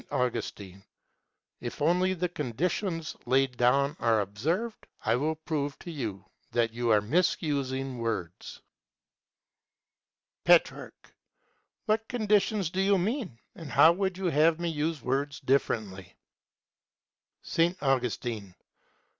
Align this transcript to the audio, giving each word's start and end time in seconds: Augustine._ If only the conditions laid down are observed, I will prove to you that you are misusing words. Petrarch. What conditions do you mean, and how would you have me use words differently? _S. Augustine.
Augustine._ 0.09 0.83
If 1.59 1.79
only 1.79 2.15
the 2.15 2.27
conditions 2.27 3.15
laid 3.27 3.55
down 3.55 3.95
are 3.99 4.19
observed, 4.21 4.87
I 5.05 5.15
will 5.15 5.35
prove 5.35 5.77
to 5.77 5.91
you 5.91 6.25
that 6.53 6.73
you 6.73 6.89
are 6.89 7.01
misusing 7.01 7.99
words. 7.99 8.63
Petrarch. 10.43 11.13
What 11.85 12.07
conditions 12.07 12.71
do 12.71 12.81
you 12.81 12.97
mean, 12.97 13.37
and 13.53 13.69
how 13.73 13.91
would 13.93 14.17
you 14.17 14.25
have 14.25 14.59
me 14.59 14.69
use 14.71 15.03
words 15.03 15.39
differently? 15.39 16.15
_S. 17.45 17.77
Augustine. 17.79 18.55